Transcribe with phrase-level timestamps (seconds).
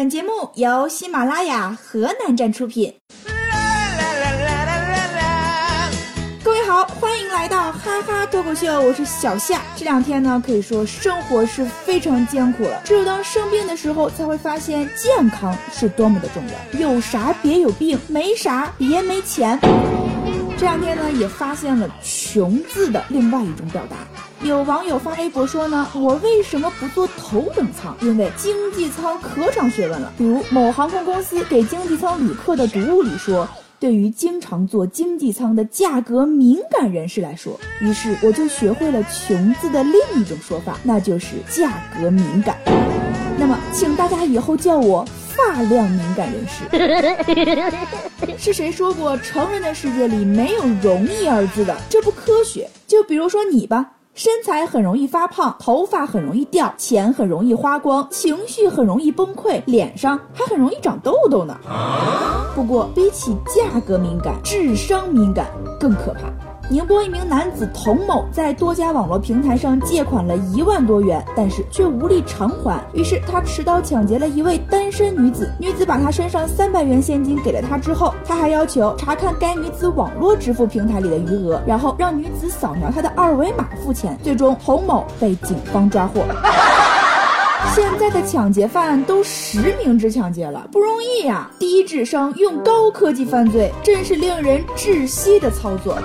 [0.00, 2.90] 本节目由喜马拉雅河南站出品。
[6.42, 9.60] 各位好，欢迎来到哈哈脱口秀，我是小夏。
[9.76, 12.80] 这两天呢，可以说生活是非常艰苦了。
[12.82, 16.80] 只有当生病的时候，才会发现健康是多么的重要。
[16.80, 19.60] 有啥别有病，没啥别没钱。
[20.56, 23.98] 这两天呢，也发现了“穷”字的另外一种表达。
[24.42, 27.94] 有网友发微博说呢，我为什么不坐头等舱？
[28.00, 30.10] 因为经济舱可长学问了。
[30.16, 33.46] 比如某航空公司给经济舱旅客的读物里说，
[33.78, 42.56] 对于经常坐经济舱的价格敏感人士来说，于是我就学会了“穷”字的另一种说法，那就是价格敏感。
[43.38, 46.64] 那么，请大家以后叫我发量敏感人士。
[48.38, 51.76] 是谁说过成人的世界里没有容易二字的？
[51.90, 52.70] 这不科学。
[52.86, 53.92] 就比如说你吧。
[54.14, 61.56] 身材很容易发胖，头发很容易掉，钱很容易花光，情绪很容易崩溃，脸上还很容易长痘痘呢。
[62.54, 65.46] 不过，比起价格敏感，智商敏感
[65.78, 66.22] 更可怕。
[66.70, 75.52] 宁波一名男子童某在多家网络平台上借款了一万多元，但是却无力偿还，于是他持刀抢劫了一位单身女子。
[75.58, 84.16] 女子把他身上三百元现金给了他之后，他还要求查看该女子网络支付平台里的余额，然后让女子扫描他的二维码付钱。
[84.22, 86.24] 最终，童某被警方抓获。
[87.74, 91.50] 现在的抢劫犯都实名制抢劫了，不容易呀！
[91.58, 95.96] 低智商用高科技犯罪，真是令人窒息的操作。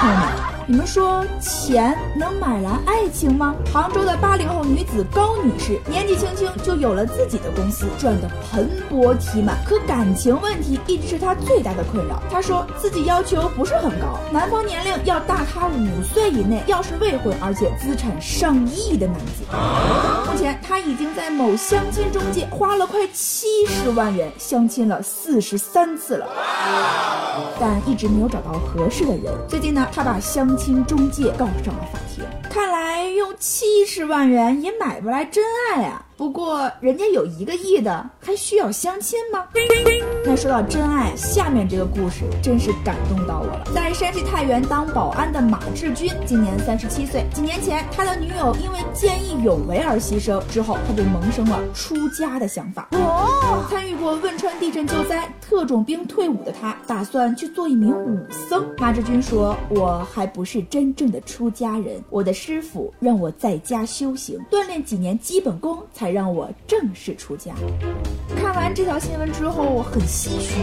[0.00, 0.47] 朋友们。
[0.70, 3.56] 你们说钱能买来爱情吗？
[3.72, 9.56] 杭州的八零后女子高女士年纪轻轻就有了自己的公司，赚得盆钵体满。
[9.64, 12.22] 可感情问题一直是她最大的困扰。
[12.30, 19.44] 她说自己要求不是很高，男方年龄要大她五岁以内，要是未婚，而且资产上亿的男子。
[20.30, 26.26] 目前她已经在某相亲中介花了快七十万元相亲了四十三次了，
[27.58, 29.32] 但一直没有找到合适的人。
[29.48, 36.04] 最近呢，她把相亲中介告上了法庭，看来用七十万元也买不来真爱啊。
[36.18, 39.46] 不过人家有一个亿的，还需要相亲吗？
[40.24, 43.62] 那说到真爱，下面这个故事真是感动到我了。
[43.72, 47.24] 在山西太原当保安的马志军，今年三十七岁。
[47.32, 52.88] 几年前，他的女友因为见义勇为而牺牲，之后他就萌生了出家的想法。
[52.90, 58.66] 哦，参与过汶川地震救灾、特种兵退伍的他，打算去做一名武僧。
[58.76, 67.54] 马志军说：“我还不是真正的出家人，我的师傅让我在家修行，锻炼几年基本功才。”让我正式出家。
[68.36, 70.56] 看完这条新闻之后，我很唏嘘，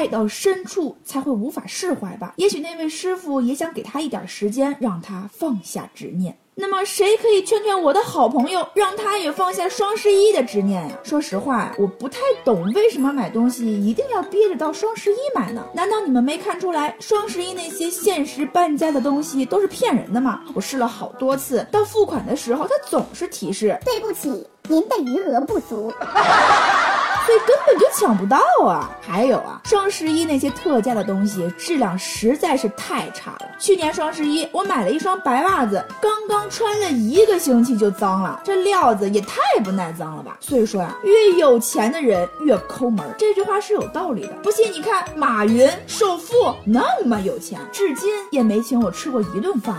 [0.00, 2.32] 爱到深处才会无法释怀吧。
[2.36, 6.34] 也许那位师傅也想给他一点时间，让他放下执念。
[6.54, 10.98] 那么，谁可以劝劝我的好朋友，让他也放下双十一的执念呀？
[11.02, 15.66] 说实话，我不太懂为什么买东西一定要憋着到双十一买呢？
[15.74, 20.40] 难道你们没看出来，双十一那些限时半价的东西都是骗人的吗？
[20.54, 24.46] 我试了好多次，到付款的时候，他总是提示对不起。
[24.68, 25.92] 您的余额不足，
[27.26, 28.90] 所以根本就抢不到啊！
[29.00, 33.46] 还有啊，双十一那些特价的东西质量实在是太差了。
[33.58, 40.36] 去年双十一我买了一双白袜子，刚刚穿了一个星期就脏了，这料子也太不耐脏了吧！
[40.40, 44.32] 所以说呀，越有钱的人越抠门，这句话是有道理的。
[44.42, 49.76] 不信你看，马云首富那么有钱，至今也没请我吃过一顿饭。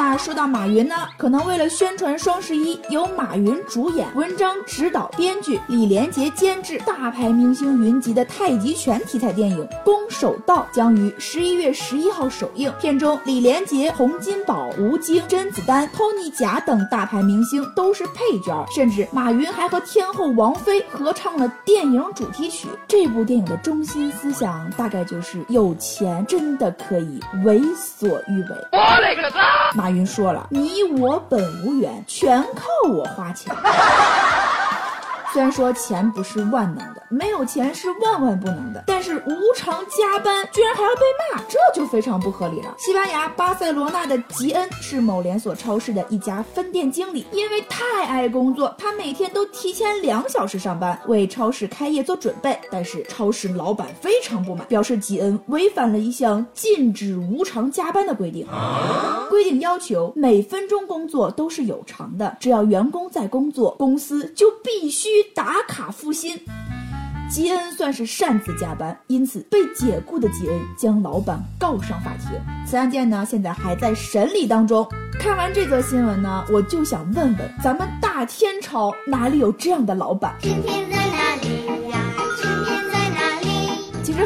[0.00, 12.72] 那说到马云呢，可能为了宣传双十一，由马云主演、文章指导、编剧、李连杰监制、大牌明星云集的太极拳题材电影《攻守道》将于十一月十一号首映。
[12.80, 22.68] 片中，李连杰、洪金宝、吴京、甄子丹、托尼贾等大牌明星都是配角，甚至马云还和天后王菲合唱了电影主题曲。
[22.88, 28.48] 这部电影的中心思想大概就是：有钱真的可以为所欲为。
[28.72, 29.74] 我勒个擦！
[29.74, 33.54] 马云说了：“你我本无缘，全靠我花钱。”
[35.32, 41.02] 虽然说钱不是万能的，没有钱是万万不能的，但是无偿加班居然还要被
[41.32, 42.74] 骂，这就非常不合理了。
[42.78, 52.58] 西班牙巴塞罗那的吉恩是某连锁超市的一家分店经理，因为太爱工作，他每天都提前两小时上班，为超市开业做准备。
[52.68, 58.44] 但是超市老板非常不满，表示吉恩违反了一项禁止无偿加班的规定。
[59.28, 65.19] 规定要求每分钟工作都是有偿的，只要员工在工作，公司就必须。
[65.34, 66.38] 打卡付薪，
[67.30, 72.30] 吉恩算是擅自加班，因此被解雇的吉恩将老板告上法庭。
[72.66, 74.88] 此案件呢，现在还在审理当中。
[75.18, 80.34] 看完这则新闻呢，我就想问问，咱们大天朝哪里有这样的老板？
[80.40, 80.62] 天？
[80.62, 81.79] 天在哪里？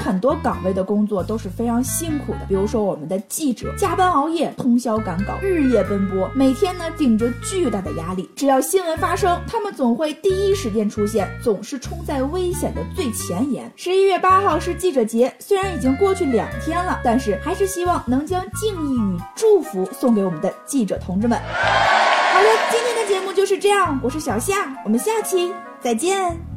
[0.05, 8.29] 很多岗位的工作都是非常辛苦的，比如说我们的记者加班熬夜、通宵赶稿、日夜奔波，每天呢顶着巨大的压力。
[8.37, 13.73] 只要新闻发生，他们总会第一时间出现，总是冲在危险的最前沿。
[13.77, 21.39] 十一月八号是记者节，虽然已经过去两天了，但是还是希望能将敬意与祝福送给我们的记者同志们。
[21.39, 26.54] 好了，今天的节目就是这样，我是小夏，我们下期再见。